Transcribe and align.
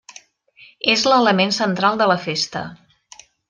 És 0.93 1.03
l'element 1.11 1.53
central 1.59 2.01
de 2.03 2.09
la 2.13 2.17
festa. 2.27 2.65